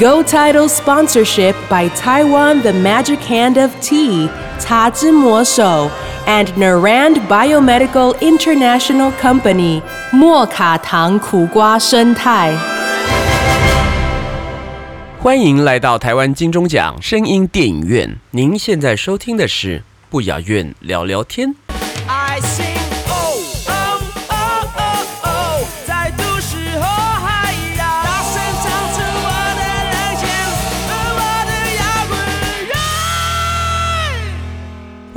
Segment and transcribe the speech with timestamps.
[0.00, 5.90] Go Title sponsorship by Taiwan The Magic Hand of Tea, Ta Zhi Mo Shou,
[6.26, 12.52] and Narand Biomedical International Company, 莫卡糖苦瓜生态。
[15.20, 18.16] 欢迎来到台湾金钟奖声音电影院。
[18.30, 21.54] 您现在收听的是不雅院聊聊天。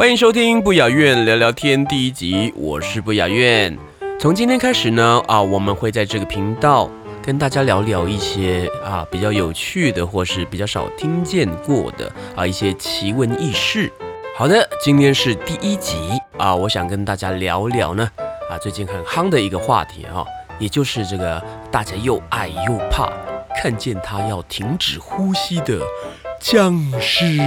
[0.02, 3.78] 欢迎收听不雅院聊聊天第一集，我是不雅院。
[4.18, 6.90] 从今天开始呢，啊，我们会在这个频道
[7.22, 13.92] 跟大家聊聊一些啊比较有趣的，或是比较少听见过的啊一些奇闻异事。
[14.36, 15.96] 好的，今天是第一集
[16.36, 18.10] 啊，我想跟大家聊聊呢
[18.50, 20.26] 啊最近很夯的一个话题哈、
[20.58, 23.08] 也就是这个大家又爱又怕，
[23.62, 25.78] 看见他要停止呼吸的
[26.40, 27.38] 僵尸。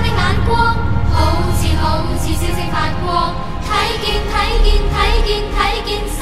[0.00, 0.74] 的眼光，
[1.12, 1.18] 好
[1.54, 3.34] 似好似星星發光，
[3.64, 3.68] 睇
[4.04, 4.34] 見睇
[4.64, 6.18] 見睇見睇見心。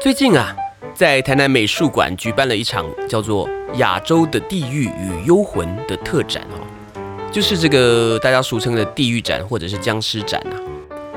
[0.00, 0.54] 最近啊，
[0.94, 6.62] 在台南美术馆举办了一场叫做《亚洲的地狱与幽魂》的特展哦，
[7.32, 10.54] 就是这个大家俗称的地狱展或者是僵尸展啊。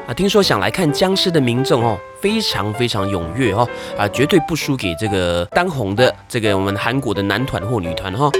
[0.08, 8.32] 啊，聽說想来看僵尸的民众哦，非常非常踊跃哦，啊，绝对不输给这个当红的这个我们韩国的男团或女团哈、哦。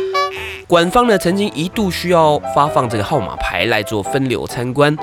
[0.70, 4.96] 官方呢曾经一度需要发放这个号码牌来做分流参观。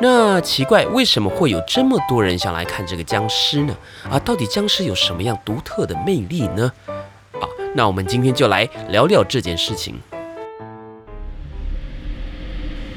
[0.00, 3.76] 那奇怪，为什么会有这么多人想来看这个僵尸呢？
[4.08, 6.70] 啊，到底僵尸有什么样独特的魅力呢？
[6.86, 7.42] 啊，
[7.74, 9.96] 那我们今天就来聊聊这件事情。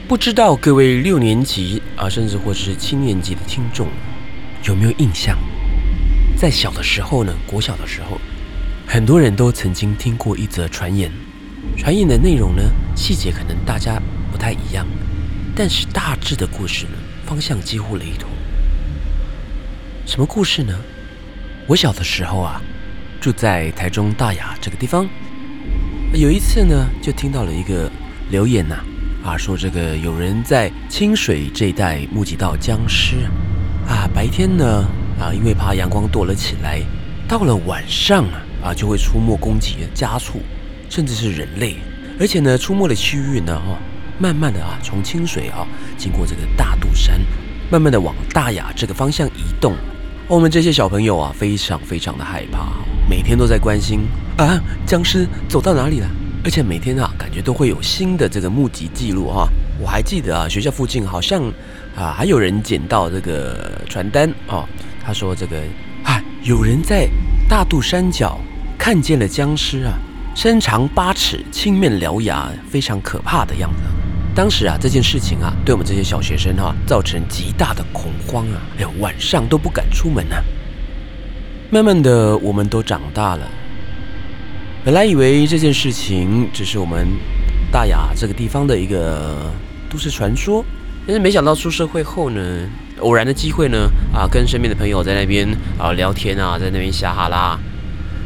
[0.07, 3.87] 不知道各位六年级啊，甚至或是七年级的听众
[4.65, 5.35] 有没有印象？
[6.37, 8.19] 在小的时候呢，国小的时候，
[8.85, 11.11] 很多人都曾经听过一则传言。
[11.77, 12.61] 传言的内容呢，
[12.95, 14.01] 细节可能大家
[14.31, 14.85] 不太一样，
[15.55, 16.91] 但是大致的故事呢，
[17.25, 18.29] 方向几乎雷同。
[20.05, 20.75] 什么故事呢？
[21.67, 22.61] 我小的时候啊，
[23.19, 25.07] 住在台中大雅这个地方，
[26.13, 27.89] 有一次呢，就听到了一个
[28.29, 28.75] 留言呐、
[29.23, 33.27] 啊，啊，說這個有人在清水这一带目击到僵尸
[33.87, 34.85] 啊，白天呢，
[35.19, 36.81] 啊，因为怕阳光躲了起来，
[37.27, 40.41] 到了晚上啊，啊，就会出没攻擊家畜，
[40.91, 41.77] 甚至是人类，
[42.19, 43.79] 而且呢，出没的区域呢，哈、
[44.19, 45.65] 慢慢的啊，从清水啊，
[45.97, 47.17] 经过这个大肚山，
[47.71, 49.73] 慢慢的往大雅这个方向移动。
[50.27, 52.73] 我们这些小朋友啊，非常非常的害怕，
[53.09, 54.01] 每天都在关心
[54.37, 56.09] 啊，僵尸走到哪里了？
[56.43, 59.47] 而且每天啊，感觉都会有新的这个目击记录哈、
[59.79, 61.41] 我还记得啊，学校附近好像
[61.95, 64.67] 啊，还有人捡到这个传单哦，
[65.01, 65.57] 他说这个
[66.03, 67.07] 啊，有人在
[67.47, 68.37] 大肚山脚
[68.77, 69.93] 看见了僵尸啊，
[70.33, 73.81] 身長八尺，青面獠牙，非常可怕的样子。
[74.33, 80.41] 當時啊，這件事情啊，對我們這些小學生哈、啊，造成極大的恐慌啊，哎呦，晚上都不敢出門啊。
[81.69, 83.47] 慢慢的，我們都長大了。
[84.83, 87.07] 本來以為這件事情只是我們
[87.71, 89.51] 大雅這個地方的一個
[89.89, 90.63] 都市傳說，
[91.05, 92.41] 但是沒想到出社會後呢，
[92.99, 97.59] 偶然的機會呢，啊，跟身邊的朋友在那邊啊聊天啊，在那邊瞎哈啦，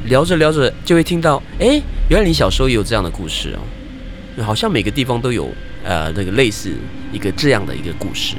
[0.06, 5.50] 聊着聊着就会听到，哎，原来你小时候也有这样的故事哦，好像每个地方都有。
[5.88, 6.72] 呃，那个类似
[7.14, 8.36] 一个这样的一个故事。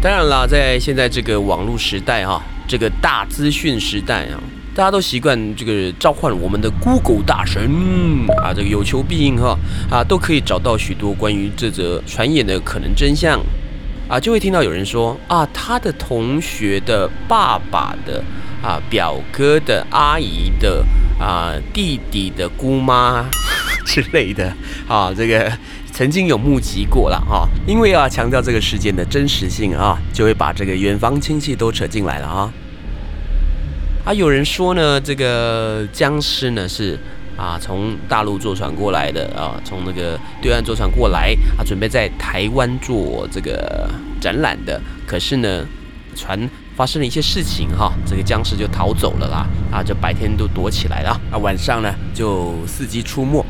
[0.00, 4.40] 当然啦，在现在这个网络时代哈、啊，這個大资讯时代啊，
[4.74, 7.62] 大家都习惯这个召唤我们的 Google 大神
[8.42, 9.54] 啊，这个有求必应哈
[9.90, 13.38] 啊，都可以找到许多关于这则传言的可能真相
[14.08, 18.24] 啊，就会听到有人说啊，他的同学的爸爸的
[18.62, 20.84] 啊，表哥的阿姨的
[21.18, 23.28] 啊，弟弟的姑妈
[23.84, 24.52] 之类的
[24.88, 25.52] 啊，这个。
[25.94, 32.50] 曾经有目击过了哈，因为啊强调这个事件的真实性啊，就会把这个远方亲戚都扯进来了啊。
[34.06, 36.98] 啊，有人说呢，这个僵尸呢是
[37.36, 43.86] 啊从大陆坐船过来的啊，从那个对岸坐船过来啊，准备在台湾做这个
[44.18, 44.80] 展览的。
[45.06, 45.62] 可是呢，
[46.16, 46.48] 船
[46.82, 53.40] 发生了一些事情哈，这个僵尸就逃走了啦，啊，就白天都躲起来了，啊，晚上呢就伺机出没。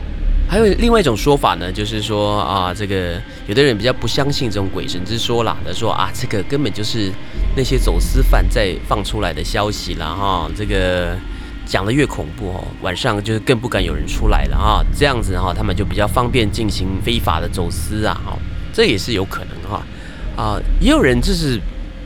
[0.47, 7.11] 还有另外一种说法呢，就是说啊，这个有的人比较不相信这种鬼神之说啦，他说啊，这个根本就是
[7.57, 11.17] 那些走私犯在放出来的消息啦，哈，这个
[11.65, 18.37] 讲的越恐怖哦，晚上就是更不敢有人出来了啊，这样子哈，他们就比较方便进行非法的走私啊，哈，
[18.75, 19.83] 这也是有可能哈，
[20.37, 21.59] 啊，也有人就是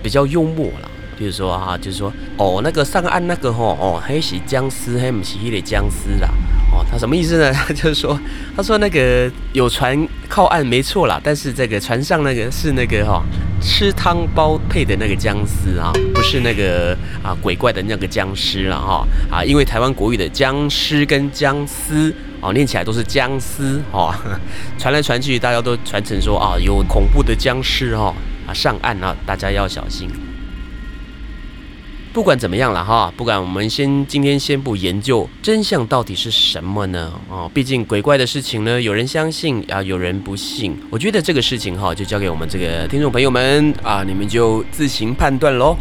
[0.04, 0.88] 比较幽默啦。
[1.18, 6.28] 比如说哈，就是说哦，那个上岸那个吼哦，黑是僵尸，黑不是迄个僵尸啦。
[6.72, 7.50] 哦，他什么意思呢？
[7.54, 8.18] 他就是说，
[8.54, 9.96] 他说那个有船
[10.28, 13.22] 靠岸没错啦，但是这个船上那个是那个哈
[13.62, 24.12] 吃汤包配的那个僵尸啊，不是那个啊鬼怪的那个僵尸了哈啊，因为台湾国语的僵尸跟僵尸哦念起来都是僵尸哦，
[24.76, 28.12] 传来传去大家都传成说啊有恐怖的僵尸哈
[28.46, 30.10] 啊上岸啊，大家要小心。
[32.16, 37.12] 不管怎么样了哈，不管我们先今天先不研究真相到底是什么呢？
[37.28, 40.74] 哦，毕竟鬼怪的事情呢，有人相信啊，有人不信。
[40.88, 45.76] 我觉得这个事情哈，就交给我们这个听众朋友们啊，你们就自行判断喽。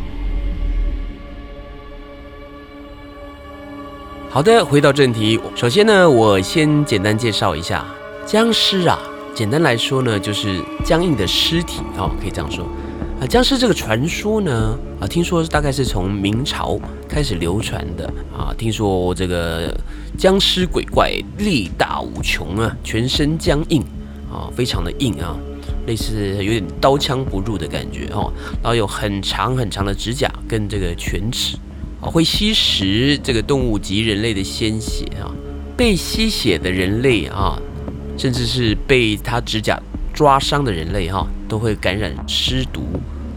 [4.29, 7.85] 好的，回到正题，首先呢，我先简单介绍一下
[8.25, 8.99] 僵尸啊。
[9.33, 12.67] 简单来说呢，就是僵硬的尸体哦，可以这样说。
[13.27, 18.05] 僵尸这个传说呢，啊，听说大概是从明朝开始流传的
[18.35, 18.53] 啊。
[18.57, 19.75] 听说这个
[20.17, 23.81] 僵尸鬼怪力大无穷啊，全身僵硬
[24.31, 25.37] 啊，非常的硬啊，
[25.87, 28.31] 类似有点刀枪不入的感觉哦。
[28.61, 31.57] 然后有很长很长的指甲跟这个犬齿
[32.01, 35.31] 啊，会吸食这个动物及人类的鲜血啊。
[35.77, 37.57] 被吸血的人类啊，
[38.17, 39.79] 甚至是被他指甲。
[40.13, 42.83] 抓伤的人类哈都会感染尸毒，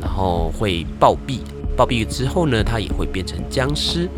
[0.00, 1.40] 然后会暴毙。
[1.76, 4.08] 暴毙之后呢，它也会变成僵尸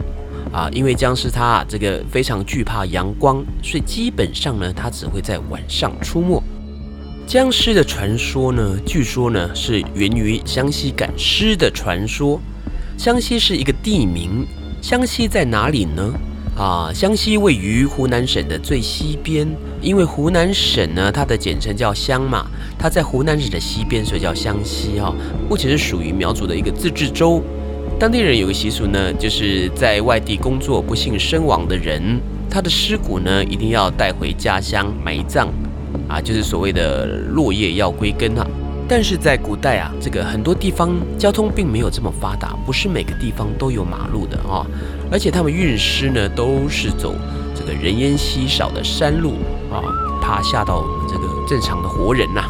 [0.53, 0.69] 啊。
[0.73, 6.43] 因为僵尸它这个非常惧怕阳光，所以基本上呢，它只会在晚上出没。
[7.27, 12.41] 僵尸的传说呢，据说呢是源于湘西赶尸的传说。
[12.99, 14.47] 湘西是一个地名，
[14.83, 16.13] 湘西在哪里呢？
[16.57, 19.49] 啊，湘西位于湖南省的最西边，
[19.81, 22.47] 因为湖南省呢，它的简称叫湘嘛，
[22.79, 25.15] 它在湖南省的西边，所以叫湘西哈。
[25.49, 27.43] 目前是属于苗族的一个自治州。
[27.99, 32.21] 当地人有个习俗呢，就是在外地工作不幸身亡的人，
[32.51, 35.49] 他的尸骨呢一定要带回家乡埋葬，
[36.09, 38.47] 啊，就是所谓的落叶要归根啊。
[38.91, 44.67] 但是在古代啊，这个很多地方交通并没有这么发达，不是每个地方都有马路的啊。
[45.13, 47.15] 而且他们运尸呢，都是走
[47.55, 49.35] 这个人烟稀少的山路
[49.71, 49.79] 啊，
[50.21, 52.43] 怕吓到我们这个正常的活人呐。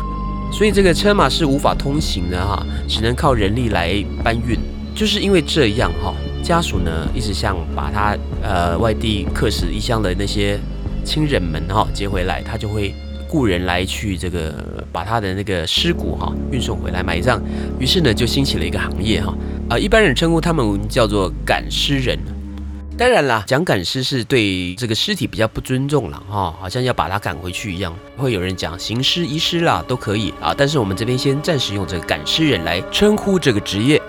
[0.50, 4.58] 所以这个车马是无法通行的哈，只能靠人力来搬运。
[4.94, 10.58] 就是因为这样哈，家属呢一直想把他呃外地客死异乡的那些
[11.04, 12.94] 亲人们哈接回来，他就会。
[13.30, 17.40] 雇人来去这个把他的那个尸骨哈运送回来埋葬，
[17.78, 19.32] 于是呢就兴起了一个行业哈
[19.68, 22.18] 啊一般人称呼他们叫做赶尸人。
[22.98, 27.94] 当然啦，讲赶尸是对这个尸体比较不尊重了哈，好像要把它赶回去一样。
[28.16, 34.02] 会有人讲行尸遗尸啦都可以啊，但是我们这边先暂时用这个赶尸人来称呼这个职业。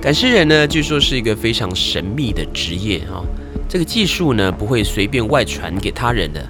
[0.00, 3.22] 赶尸人呢，据说是一个非常神秘的职业哈。
[3.68, 6.44] 这个技术呢，不会随便外传给他人的。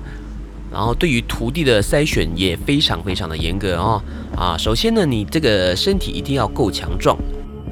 [0.70, 4.02] 然后对于徒弟的筛选也非常非常的严格哦。
[4.36, 7.16] 啊，首先呢，你这个身体一定要够强壮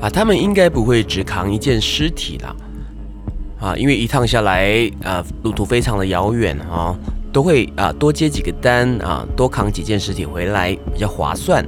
[0.00, 0.08] 啊。
[0.08, 2.54] 他们应该不会只扛一件尸体啦。
[3.60, 6.96] 啊，因为一趟下来啊，路途非常的遥远啊，
[7.32, 11.64] 都会啊多接几个单啊，多扛几件尸体回来比较划算。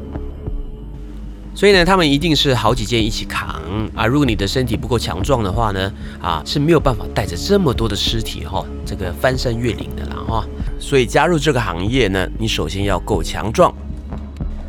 [1.54, 3.49] 所以呢，他们一定是好几件一起扛
[3.94, 4.04] 啊。
[4.04, 10.44] 如果你的身体不够强壮的话呢，啊是没有办法带着这么多的尸体哈，这个翻山越岭的啦哈。
[10.80, 13.73] 所以加入这个行业呢，你首先要够强壮，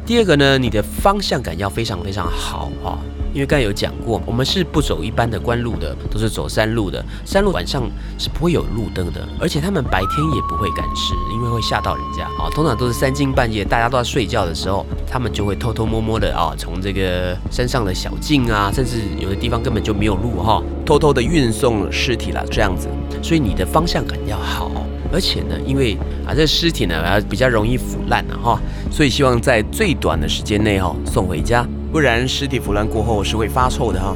[0.05, 2.99] 第二个呢，你的方向感要非常非常好哈。
[3.35, 7.03] 因为刚才有讲过，我们是不走一般的官路的，都是走山路的。
[7.25, 7.83] 山路晚上
[8.17, 12.47] 是不会有路灯的，而且他们白天也不会赶尸，因为会吓到人家啊。
[12.51, 22.87] 通常都是三更半夜，大家都在睡觉的时候，他们就会偷偷摸摸的啊，从这个山上的小径啊，甚至有的地方根本就没有路哈，偷偷的运送尸体了这样子。
[23.21, 24.71] 所以你的方向感要好，
[25.11, 28.57] 而且呢，因为啊这尸体呢比较容易腐烂了哈，
[28.89, 31.67] 所以希望在最短的时间内哈送回家。
[31.95, 34.13] 不然尸体腐烂过后是会发臭的哈，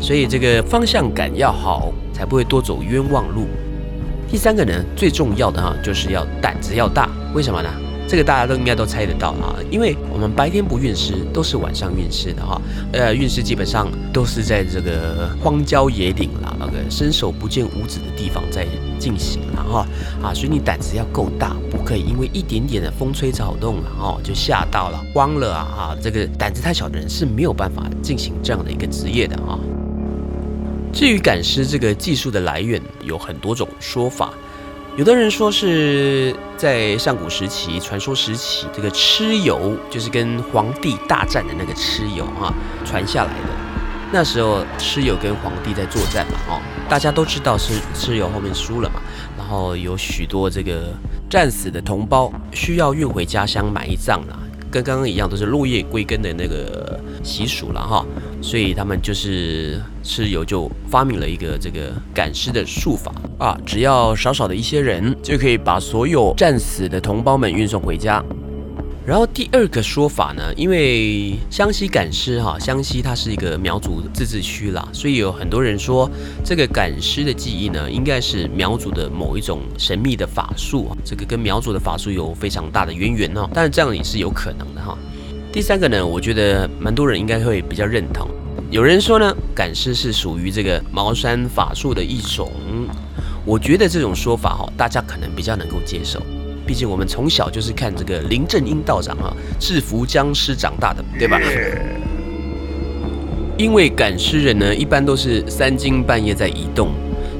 [0.00, 3.46] 所以这个方向感要好，才不会多走冤枉路。
[4.26, 7.06] 第三个呢，最重要的哈，就是要胆子要大。
[7.34, 7.68] 为什么呢？
[8.08, 12.58] 这个大家都应该都猜得到啊，因为我们白天不运尸，都是晚上运尸的哈。
[12.90, 18.66] 呃，运尸基本上都是在这个荒郊野岭啦，那个伸手不见五指的地方在
[18.98, 19.86] 进行了哈
[20.22, 25.96] 啊，所以你胆子要够大，不可以因为一点点的风吹草动啊，哦就吓到了、慌了啊哈。
[26.02, 29.58] 这个胆子太小的人是没有办法进行这样的一个职业的啊。
[30.94, 34.32] 至于赶尸这个技术的来源，有很多种说法。
[34.98, 42.52] 有的人说是在上古时期、传说时期，这个蚩尤就是跟皇帝大战的那个蚩尤哈
[42.84, 43.48] 传下来的。
[44.12, 49.00] 那时候蚩尤跟皇帝在作战嘛，哦，大家都知道是蚩尤后面输了嘛，
[49.36, 50.92] 然后有许多这个
[51.30, 54.36] 战死的同胞需要运回家乡埋葬了，
[54.70, 58.04] 跟刚刚一样都是落叶归根的那个习俗了哈，
[58.40, 68.22] 所以他们就是蚩尤就发明了一个这个赶尸的术法啊，只要少少的一些人就可以把所有战死的同胞们运送回家。
[69.08, 76.10] 然后第二个说法呢，因为湘西赶尸哈，湘西它是一个苗族自治区啦，所以有很多人说
[76.44, 83.48] 这个赶尸的技艺呢，应该是苗族的某一种神秘的法术，这个跟苗族的法术有非常大的渊源哦。
[83.54, 84.94] 当然这样也是有可能的哈。
[85.50, 88.28] 第三个呢，我觉得蛮多人应该会比较认同。
[88.70, 92.52] 有人说呢，赶尸是属于这个茅山法术的一种，
[93.46, 96.20] 我觉得这种说法哈，大家可能比较能够接受。
[96.68, 101.40] 毕竟我们从小就是看这个林正英道长啊制服僵尸长大的，对吧？
[103.56, 106.90] 因为赶尸人呢，一般都是三更半夜在移动，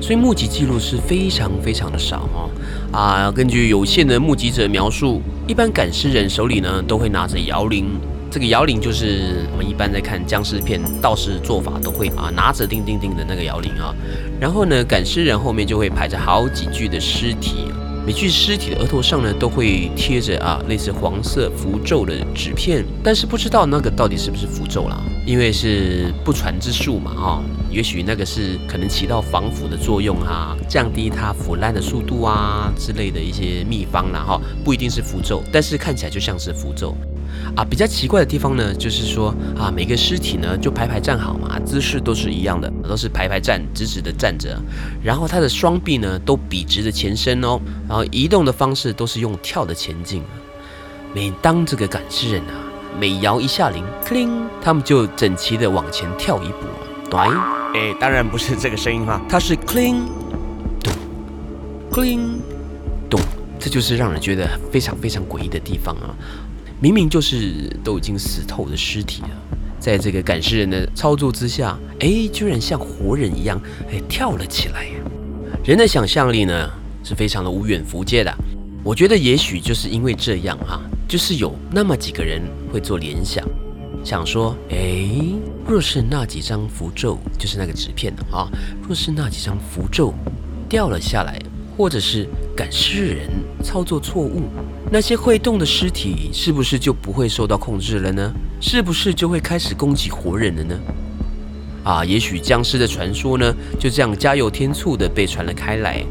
[0.01, 2.51] 所以目击记录是非常非常的少哦。
[2.91, 7.85] 啊，根据有限的目击者描述，一般赶尸人手里呢都会拿着摇铃，
[8.31, 13.95] 这个摇铃就是我们一般在看僵尸片道士做法都会啊拿着叮叮叮的那个摇铃啊。
[14.41, 17.67] 然后呢，赶尸人后面就会排着好几具的尸体。
[18.09, 36.97] 每具尸体的额头上呢，都会贴着啊类似黄色符咒的纸片，但是不知道那个到底是不是符咒啦，因为是不传之术嘛，哈，也许那个是可能起到防腐的作用啊，降低它腐烂的速度啊之类的一些秘方啦，哈，不一定是符咒，但是看起来就像是符咒。
[37.57, 44.57] 啊，比较奇怪的地方呢，就是说啊，每个尸体呢就排排站好嘛，姿势都是一样的，都是排排站，直直的站着，
[45.03, 50.23] 然后他的双臂呢都笔直的前伸哦，然后移动的方式都是用跳的前进。
[51.15, 52.55] 每当这个赶尸人啊，
[53.01, 54.31] 每摇一下铃，克铃，
[54.63, 56.67] 他们就整齐的往前跳一步。
[57.11, 57.19] 对，
[57.75, 60.05] 哎，当然不是这个声音哈，它是克铃，
[60.83, 60.93] 咚，
[61.91, 62.39] 克铃，
[63.09, 63.19] 咚，
[63.59, 66.15] 这就是让人觉得非常非常诡异的地方啊。
[66.81, 69.31] 明明就是都已经死透的尸体了，
[69.81, 74.93] 在这个赶尸人的操作之下，哎，居然像活人一样，哎，跳了起来呀。
[75.65, 76.71] 人的想象力呢，
[77.03, 78.33] 是非常的无远弗届的。
[78.85, 82.41] 我觉得也许就是因为这样哈，就是有那么几个人
[82.73, 83.45] 会做联想，
[84.05, 85.11] 想说，哎，
[85.67, 88.47] 若是那几张符咒，就是那个纸片的啊，
[88.87, 90.15] 若是那几张符咒
[90.69, 91.39] 掉了下来，
[91.79, 93.31] 或者是赶尸人
[93.63, 94.43] 操作错误。
[94.91, 98.33] 那些会动的尸体是不是就不会受到控制了呢？
[98.61, 100.81] 是不是就会开始攻击活人了呢？
[101.85, 106.05] 啊，也许僵尸的传说呢，就这样加油添醋的被传了开来。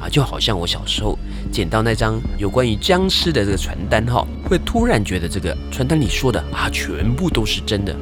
[0.00, 1.16] 啊，就好像我小时候
[1.52, 7.94] 捡到那张有关于僵尸的这个传单哈，会突然觉得这个传单里说的啊，全部都是真的。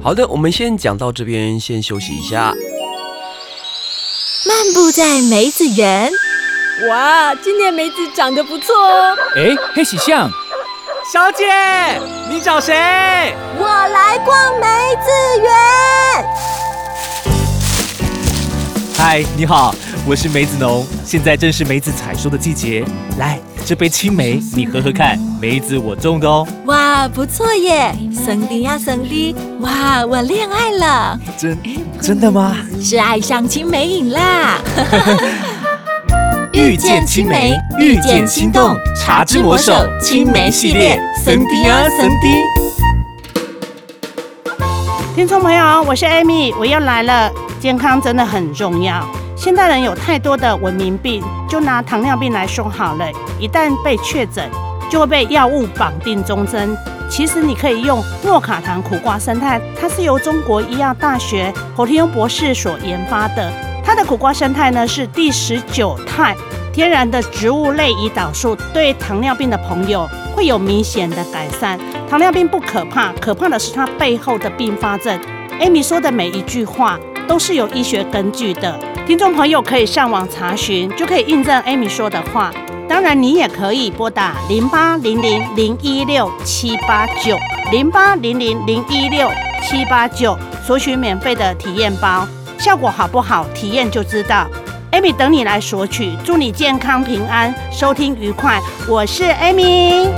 [0.00, 2.54] 好的，我们先讲到这边，先休息一下。
[4.46, 6.12] 漫步在梅子园。
[6.88, 9.16] 哇，今年梅子长得不错哦。
[9.36, 10.30] 哎，黑喜象，
[11.10, 11.46] 小姐，
[12.28, 12.74] 你找谁？
[13.58, 15.50] 我来逛梅子园。
[18.98, 19.74] 嗨，你好，
[20.06, 22.84] 我是梅子农，现在正是梅子采收的季节。
[23.18, 26.46] 来，这杯青梅你喝喝看，梅子我种的哦。
[26.66, 31.18] 哇，不错耶，森迪呀森迪，哇，我恋爱了。
[31.38, 31.58] 真
[31.98, 32.54] 真的吗？
[32.78, 34.58] 是爱上青梅瘾啦。
[36.52, 42.44] 遇见青梅，遇见心动，茶之魔手青梅系列，森迪啊森迪。
[45.16, 47.32] 听众朋友，我是艾米我又来了。
[47.60, 49.02] 健康真的很重要，
[49.36, 53.06] 现代人有太多的文明病，就拿糖尿病来说好了，
[53.38, 54.48] 一旦被确诊，
[54.88, 56.76] 就会被药物绑定终身。
[57.10, 63.52] 其实你可以用诺卡糖苦瓜生态，它是由中国医药大学侯天庸博士所研发的。
[63.84, 66.34] 它的苦瓜生态呢是第十九肽
[66.72, 71.78] 天然的植物类胰岛素，对糖尿病的朋友会有明显的改善。
[72.08, 75.20] 糖尿病不可怕，可怕的是它背后的并发症。
[75.60, 76.98] Amy 说的每一句话
[77.28, 82.50] 都是有医学根据的，听众朋友可以上网查询，就可以印证 Amy 说的话。
[82.88, 87.36] 当然，你也可以拨打零八零零零一六七八九
[87.70, 89.30] 零八零零零一六
[89.62, 92.26] 七八九，索取免费的体验包，
[92.58, 94.48] 效果好不好，体验就知道。
[94.92, 98.58] Amy 等你来索取，祝你健康平安，收听愉快。
[98.88, 100.08] 我是 Amy。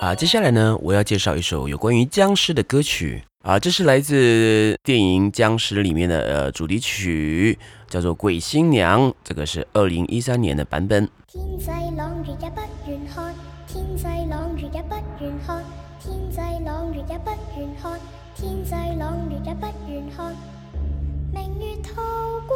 [0.00, 11.08] 啊，接下来呢，我要介绍一首有关于僵尸的歌曲啊，这是来自电影《僵尸》里面的呃主题曲，叫做《鬼新娘》，这个是二零一三年的版本。
[11.26, 11.66] 天际
[11.96, 13.34] 朗月也不愿看，
[13.66, 15.64] 天际朗月也不愿看，
[15.98, 17.98] 天际朗月也不愿看，
[18.36, 20.36] 天际朗月也不愿看。
[21.32, 22.02] 明月透
[22.46, 22.52] 光，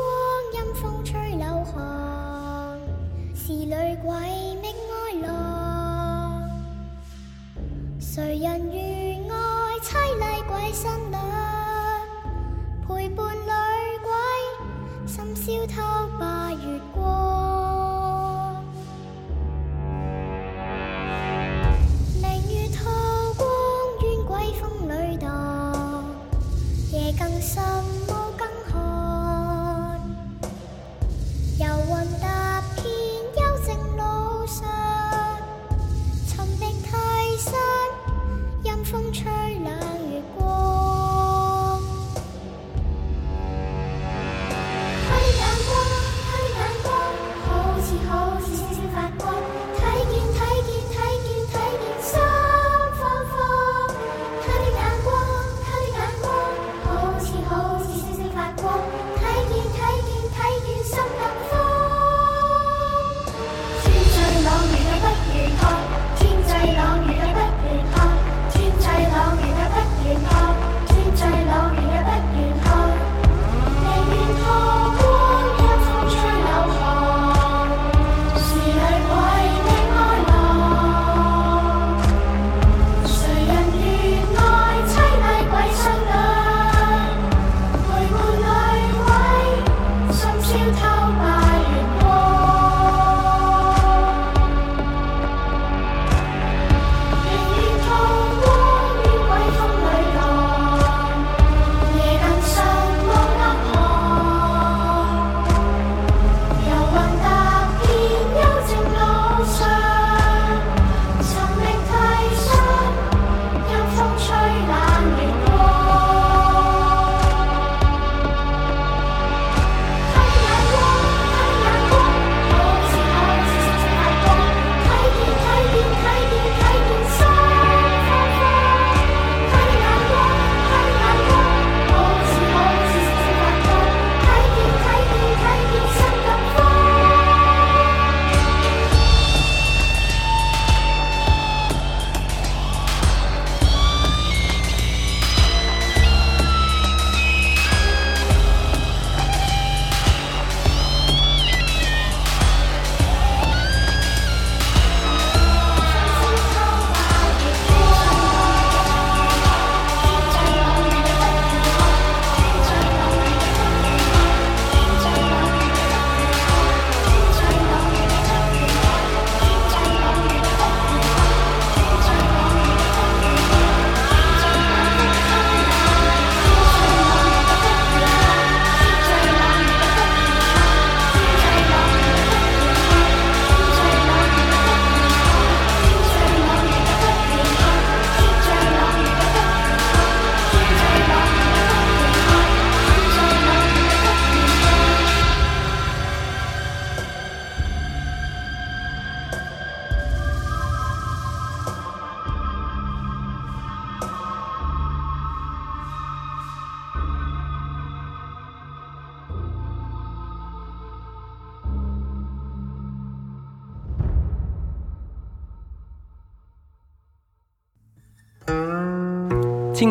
[0.52, 2.78] 阴风吹柳巷，
[3.34, 3.70] 是女
[4.02, 4.12] 鬼
[4.60, 5.32] 覓愛郎。
[7.98, 9.13] 谁人願愛
[9.94, 11.22] 凄厉鬼新娘？
[12.84, 13.48] 陪伴女
[14.02, 14.10] 鬼，
[15.06, 17.93] 深宵偷把月光。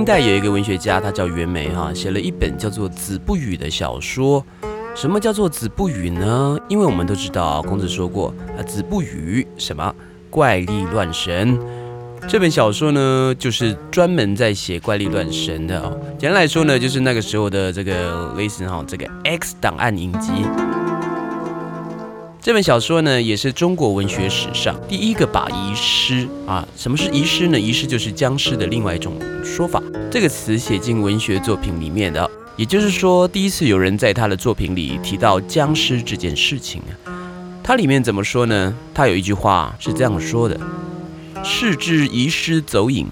[0.03, 4.45] 代有一个文学家，他叫袁枚哈，写了一本叫做《子不语》的小说。
[4.95, 6.57] 什么叫做子不语呢？
[6.67, 9.93] 因为我们都知道，孔子说过啊，子不语什么
[10.29, 11.57] 怪力乱神。
[12.27, 15.99] 这本小说呢，就是专门在写怪力乱神的哦。
[16.17, 20.31] 简单来说呢，就是那个时候的这个类似哈这个 X 档案影集。
[22.43, 27.57] 这本小说呢，也是中国文学史上第一个把遗失啊，什么是遗失呢？
[27.57, 32.29] 遗失就是僵尸的另外一种说法，这个词写进文学作品里面的。
[32.57, 36.91] 也就是说，第一次有人在他的作品里提到僵尸这件事情啊。
[37.63, 38.75] 它里面怎么说呢？
[38.93, 40.59] 他有一句话是这样说的
[41.45, 43.07] ：“视之遗失走隐，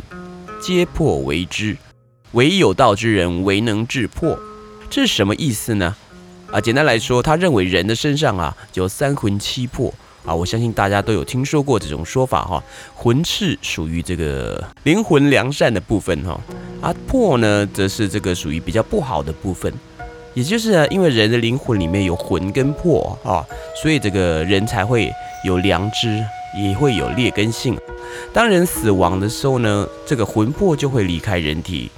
[0.62, 1.78] 皆破为之；
[2.34, 4.38] 唯有道之人，唯能致破。”
[4.92, 5.96] 这是什么意思呢？
[6.52, 9.94] 啊，简单来说，他认为人的身上啊有三魂七魄
[10.26, 12.62] 啊，我相信大家都有听说过这种说法哈。
[12.94, 16.38] 魂是属于这个灵魂良善的部分哈，
[16.82, 19.74] 啊魄呢则是这个属于比较不好的部分。
[20.34, 23.46] 也就是啊，因为人的灵魂里面有魂跟魄啊，
[23.82, 25.10] 所以这个人才会
[25.46, 26.22] 有良知，
[26.58, 27.78] 也会有劣根性。
[28.34, 31.90] 当人死亡的时候呢，这个魂魄就会离开人体。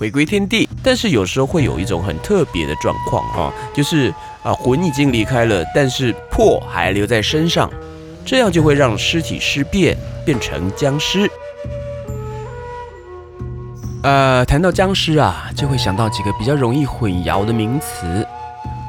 [0.00, 4.08] 回归天地，但是有时候会有一种很特别的状况啊，就是
[4.42, 7.70] 啊魂已经离开了，但是魄还留在身上，
[8.24, 11.30] 这样就会让尸体尸变，变成僵尸。
[14.02, 18.26] 呃，谈到僵尸啊，就会想到几个比较容易混淆的名词，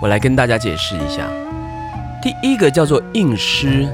[0.02, 1.30] 我来跟大家解释一下。
[2.24, 3.86] 第一个叫做硬尸，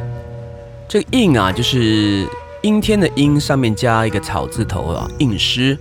[0.87, 2.27] 这个硬啊就是
[2.61, 5.75] 阴天的阴上面加一个草字头啊，硬尸。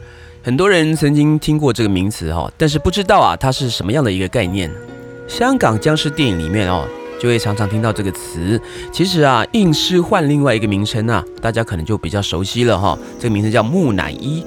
[0.47, 4.71] 很多人曾经听过这个名词哈，但是不知道啊，它是什么样的一个概念。
[5.27, 6.87] 香港僵尸电影里面哦，
[7.21, 8.61] 就会常常听到这个词。
[8.93, 12.97] 其实啊，硬尸换另外一个名称啊，大家可能就比较熟悉了哈。
[13.19, 14.45] 这个名称叫木乃伊。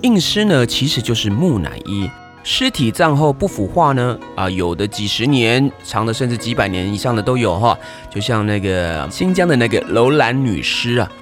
[0.00, 2.08] 硬尸呢，其实就是木乃伊。
[2.42, 7.78] 尸体葬后不腐化呢，啊，有的几十年，长的甚至几百年以上的都有哈。
[8.08, 11.12] 就像那个新疆的那个楼兰女尸啊。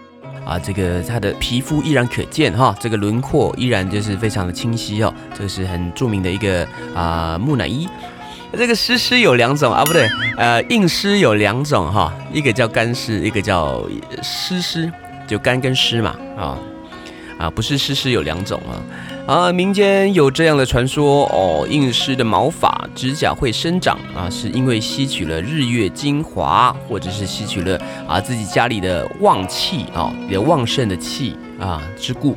[0.44, 7.88] 啊，这个他的皮肤依然可见哈，这个轮廓依然就是非常的清晰哦，这个是很著名的一个啊木乃伊。
[8.56, 13.84] 这个湿湿有两种啊，不对，呃，硬湿有两种哈，一个叫干湿，一个叫
[14.22, 14.92] 湿湿，
[15.26, 16.58] 就干跟湿嘛啊
[17.36, 18.78] 啊，不是湿湿有两种啊。
[19.26, 32.36] 啊，民间有这样的传说哦，印尸的毛发、指甲会生长啊，是因为吸取了日月精华，或者是吸取了啊自己家里的旺气啊，比较旺盛的气啊之故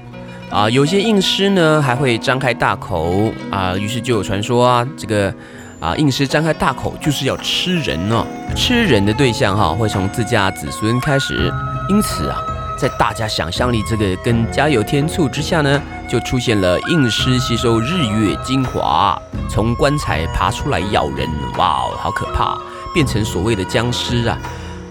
[0.49, 0.69] 啊。
[0.69, 5.33] 有些印尸呢还会张开大口啊，于是就有传说啊，这个
[5.81, 11.51] 啊印尸张开大口就是要吃人呢，吃人的对象哈会从自家子孙开始，
[11.89, 12.37] 因此啊。
[12.77, 22.55] 在大家想象力这个跟加有天醋之下呢，就出现了硬尸吸收日月精华，从棺材爬出来咬人，哇哦，好可怕，
[22.93, 24.37] 变成所谓的僵尸啊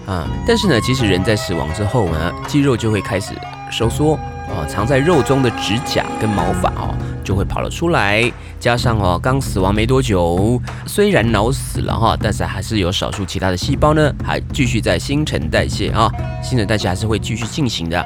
[0.05, 0.27] 啊！
[0.45, 3.33] 但是呢，其实人在死亡之后呢，肌肉就会开始
[3.71, 4.15] 收缩
[4.49, 6.95] 啊，藏在肉中的指甲跟毛发哦。
[7.23, 16.09] 就会跑了出来，加上哦，刚死亡没多久，虽然脑死了哈，但是还是有少数其他的细胞呢，还继续在新陈代谢啊，
[16.41, 18.05] 新陈代谢还是会继续进行的。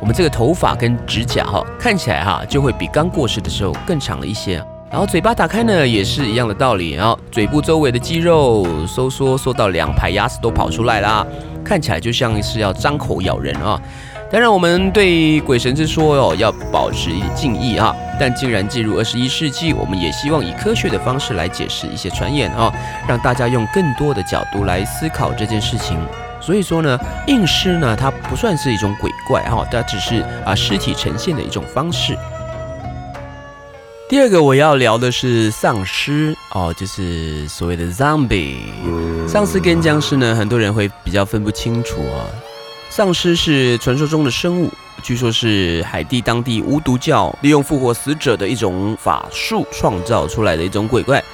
[0.00, 4.64] 我们这个头发跟指甲哈，看起来哈就会比刚过世的时候更长了一些。
[4.88, 11.26] 然后嘴巴打开呢，也是一样的道理，啊嘴部周围的肌肉收缩，缩到两排牙齿都跑出来啦，
[11.64, 13.80] 看起来就像是要张口咬人啊。
[14.32, 17.92] 当然，我们对鬼神之说哦要保持敬意啊。
[18.18, 22.72] 但既然进入二十一世纪，我们也希望以科学的方式来解释一些传言啊，
[23.08, 25.98] 让大家用更多的角度来思考这件事情。
[26.40, 32.16] 所以说呢，硬尸呢，它不算是一种鬼怪哈，它只是啊尸体呈现的一种方式。
[34.08, 38.58] 第二个我要聊的是丧尸哦，就是所谓的 zombie。
[39.26, 42.30] 丧尸跟僵尸呢，很多人会比较分不清楚啊。
[43.00, 44.70] 丧尸是传说中的生物，
[45.02, 51.24] 据说是海地当地巫毒教利用复活死者的一种法术创造出来的一种鬼怪。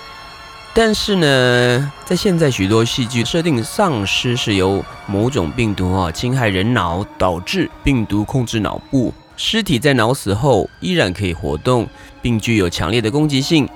[0.72, 11.88] 但是呢，在现在许多戏剧设定，丧尸是由某种病毒啊侵害人脑，导致病毒控制脑部，尸体在脑死后依然可以活动，
[12.22, 13.68] 并具有强烈的攻击性。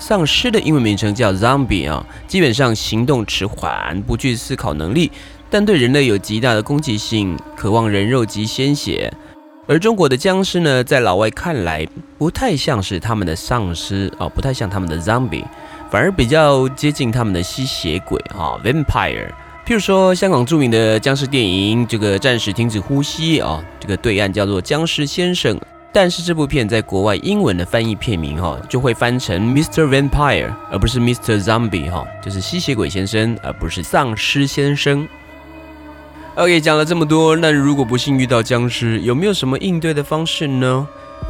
[0.00, 5.10] 丧尸的英文名称叫 zombie 啊，基本上行动迟缓，不具思考能力。
[5.50, 9.12] 但对人类有极大的攻击性，渴望人肉及鲜血。
[9.66, 15.44] 而中国的僵尸呢，在老外看来不太像是他们的丧尸啊，不太像他们的 zombie，
[15.90, 19.28] 反而比较接近他们的吸血鬼啊，vampire。
[19.66, 25.54] 譬如说香港著名的僵尸电影《这个暂时停止呼吸》啊，这个对岸叫做《僵尸先生》，
[25.92, 29.86] 但是这部片在国外英文的翻译片名哈，就会翻成 Mr.
[29.86, 31.42] Vampire，而不是 Mr.
[31.42, 35.06] Zombie 哈，就是吸血鬼先生，而不是丧尸先生。
[36.38, 40.86] OK，讲了这么多，那如果不幸遇到僵尸，有没有什么应对的方式呢？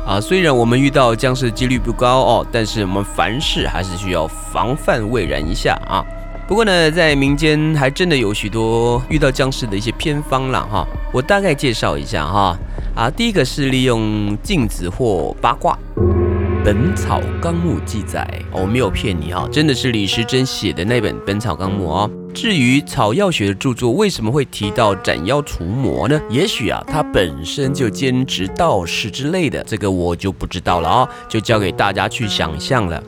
[0.07, 6.05] 啊，虽然我们遇到僵尸的几率不高哦，但是我们凡事还是需要防范未然一下啊。
[6.47, 10.87] 不过呢，在民间还真的有许多遇到僵尸的一些偏方了哈。
[11.11, 12.55] 我大概介绍一下哈。
[12.95, 15.73] 啊，第一个是利用镜子或八卦，
[16.63, 22.11] 《本草纲目》记载哦，没有骗你哈，真的是李时珍写的那本《本草纲目》哦。
[22.41, 26.21] 至于草药学的著作为什么会提到斩妖除魔呢？
[26.31, 33.03] 也许啊，他本身就兼职道士之类的，这个我就不知道了啊，就交给大家去想象了。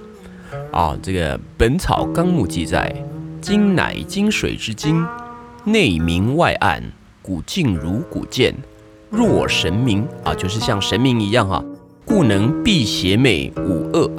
[0.72, 2.92] 啊，这个《本草纲目》记载：
[3.40, 5.06] 金乃金水之精，
[5.62, 6.82] 内明外暗，
[7.22, 8.52] 古静如古剑，
[9.10, 11.64] 若神明啊，就是像神明一样哈、
[12.04, 14.10] 故能辟邪魅五恶。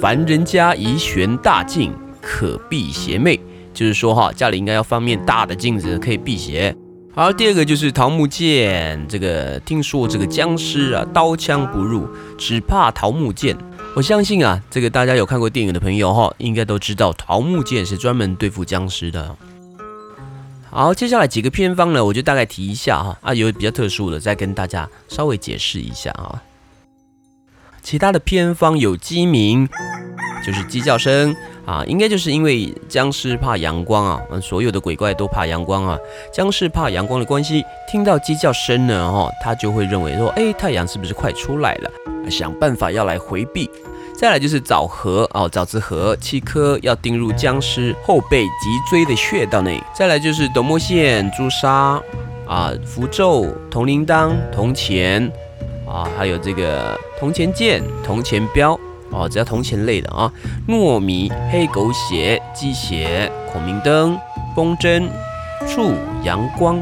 [0.00, 3.36] 凡人家宜悬大镜，可避邪魅。
[3.78, 6.74] 就是说哈，家里应该要放面大的镜子，可以辟邪。
[7.14, 13.56] 好，第二个就是桃木剑，这个听说这个僵尸啊，刀枪不入，只怕桃木剑。
[13.94, 19.36] 我相信啊，这个大家有看过电影的朋友哈，应该都知道桃木剑是专门对付僵尸的。
[20.68, 26.42] 好，接下来几个偏方呢，我就大概提一下哈，啊，有比较特殊的，再跟大家稍微解释一下啊。
[27.90, 29.66] 其他的偏方有鸡鸣，
[30.44, 35.98] 就是鸡叫声啊，应该就是因为僵尸怕阳光啊，所有的鬼怪都怕阳光啊，
[36.30, 41.90] 僵尸怕阳光的关系，听到鸡叫声呢，哈，他就会认为说，哎，太阳是不是快出来了？
[42.30, 43.70] 想办法要来回避。
[44.14, 48.50] 再来就是枣核哦，枣子核七颗要钉入僵尸后背脊
[48.90, 49.82] 椎的穴道内。
[49.96, 51.98] 再来就是斗墨线、朱砂
[52.46, 55.32] 啊、符咒、铜铃铛、铜钱
[55.88, 58.78] 啊，还有这个铜钱剑、铜钱镖
[59.10, 60.30] 哦，只要铜钱类的啊，
[60.68, 64.18] 糯米、黑狗血、鸡血、孔明灯、
[64.54, 65.08] 风筝、
[65.66, 66.78] 醋、阳光。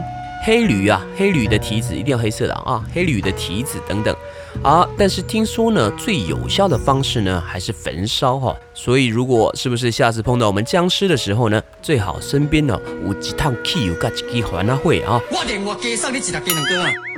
[0.46, 4.14] 黑驴啊，黑驴的蹄子一定要黑色的啊，黑驴的蹄子等等
[4.62, 4.88] 啊。
[4.96, 8.56] 但是听说呢，最有效的方式呢还是焚烧哈。
[8.72, 15.20] 所以如果是不是下次碰到我们僵尸的时候呢，最好身边呢有几趟汽油加几支环啊会啊！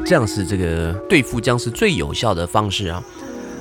[0.07, 3.05] 这样是这个对付僵尸最有效的方式啊。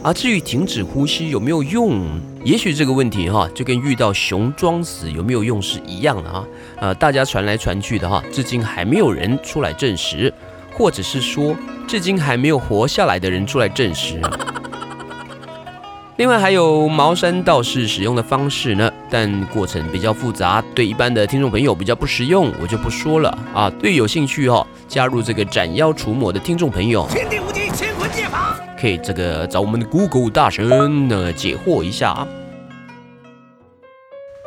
[0.04, 2.02] 啊，至于停止呼吸有没有用，
[2.44, 6.44] 也许这个问题哈，就跟遇到熊装死有没有用是一样的啊。
[6.80, 10.34] 呃，大家传来传去的哈，至今还没有人出来证实，
[10.72, 11.56] 或者是说，
[11.88, 14.22] 至今还没有活下来的人出来证实。
[16.18, 23.70] 另外还有茅山道士使用的方式呢，但过程比较复杂，对一般的听众朋友比较不实用，我就不说了啊。
[23.80, 27.70] 对有兴趣哈、加入这个斩妖除魔的听众朋友，天地无敌，
[28.80, 32.28] 可以这个找我们的 Google 大神呢解惑一下啊。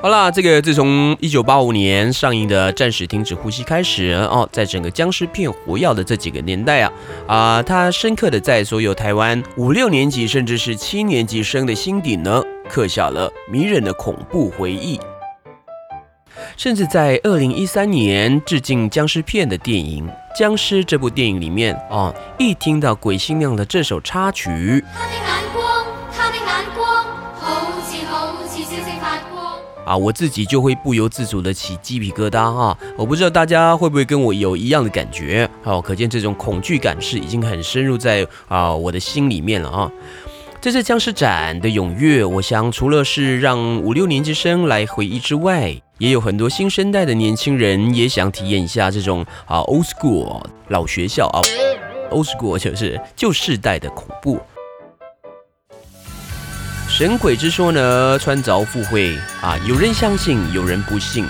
[0.02, 6.92] 好啦，这个自从一九八五年上映的《暂时停止呼吸》开始哦，在整个僵尸片活跃的这几个年代啊
[7.26, 14.98] 啊，它深刻的在所有台湾五六年级甚至是七年级生的心底呢，刻下了迷人的恐怖回忆。
[16.56, 20.06] 甚至在二零一三年致敬僵尸片的电影
[20.38, 25.22] 《僵尸》这部电影里面哦，一听到鬼新娘的这首插曲，他的眼
[25.52, 26.44] 光，他的眼
[26.76, 27.04] 光，
[27.38, 29.54] 好似好似星星發光。
[29.84, 39.90] 啊，我自己就会不由自主的起鸡皮疙瘩哈、我不知道大家会不会跟我有一样的感觉，哦，可见这种恐惧感是已经很深入在啊我的心里面了啊。
[40.60, 51.44] 这次僵尸展的踊跃，我想除了是让五六年级生来回忆之外，也有很多新生代的年轻人也想体验一下这种啊 old school 老学校啊
[52.10, 54.40] old school 就是旧世代的恐怖。
[56.88, 61.26] 神鬼之说呢，穿凿附会啊，有人相信，有人不信。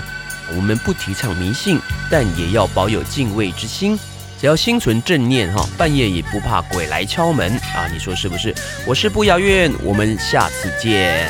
[0.55, 1.77] 我们不提倡迷信，
[2.09, 3.99] 但也要保有敬畏之心。
[4.39, 7.87] 只要心存正念哈，半夜也不怕鬼来敲门啊！
[7.91, 8.55] 你说是不是？
[8.87, 11.29] 我是不遥远，我们下次见。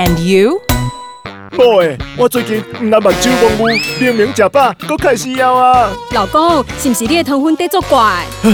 [0.00, 0.58] and you?
[1.50, 3.66] 宝诶，我最近唔但目睭蒙雾，
[4.00, 5.90] 明明食饱，搁开始枵啊！
[6.12, 8.24] 老公，是不是你的糖分得作怪？
[8.44, 8.50] 唉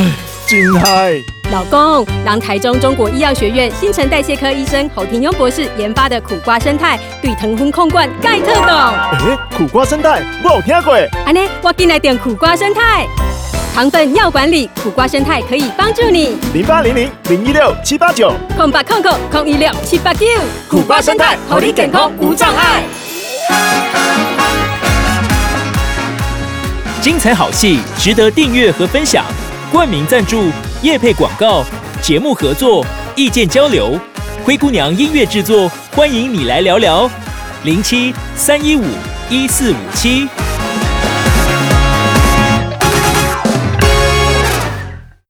[0.49, 1.13] 真嗨！
[1.53, 9.29] 老公，让台中中国医药学院新陈代谢科医生侯廷庸博士研发的苦瓜生态对糖分控管盖特懂。
[9.29, 13.07] 诶，苦瓜生态我有听过，安尼，我进来点苦瓜生态，
[13.77, 16.39] 糖分要管理，苦瓜生态可以帮助你。
[16.55, 20.25] 零八零零零一六七八九，空八空空空一六七八九，
[20.67, 22.83] 苦瓜生态，合你健康无障碍。
[27.03, 29.27] 精彩好戏值得订阅和分享，
[29.71, 30.49] 冠名赞助、
[30.81, 31.63] 业配广告，
[32.01, 32.83] 节目合作、
[33.15, 34.01] 意见交流，
[34.43, 37.11] 灰姑娘音乐制作，欢迎你来聊聊。
[37.65, 38.85] 零七三一五
[39.29, 40.27] 一四五七。